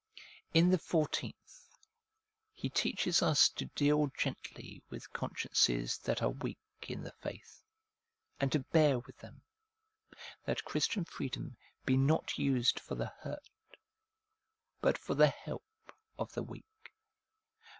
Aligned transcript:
In 0.51 0.71
the 0.71 0.79
fourteenth, 0.79 1.69
he 2.53 2.69
teaches 2.71 3.21
us 3.21 3.47
to 3.49 3.65
deal 3.65 4.07
gently 4.17 4.81
with 4.89 5.13
consciences 5.13 5.99
that 5.99 6.23
are 6.23 6.31
weak 6.31 6.57
in 6.87 7.03
the 7.03 7.11
faith, 7.21 7.61
and 8.39 8.51
to 8.51 8.61
bear 8.71 8.97
with 8.97 9.19
them, 9.19 9.43
that 10.45 10.65
Christian 10.65 11.05
freedom 11.05 11.55
be 11.85 11.97
not 11.97 12.39
used 12.39 12.79
for 12.79 12.95
the 12.95 13.13
hurt, 13.19 13.47
but 14.81 14.97
for 14.97 15.13
the 15.13 15.27
help 15.29 15.93
of 16.17 16.33
the 16.33 16.41
weak. 16.41 16.91